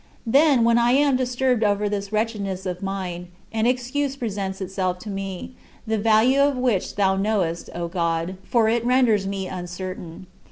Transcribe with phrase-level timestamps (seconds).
[0.25, 5.09] Then, when I am disturbed over this wretchedness of mine, an excuse presents itself to
[5.11, 5.53] me,
[5.85, 10.25] the value of which thou knowest, O God, for it renders me uncertain.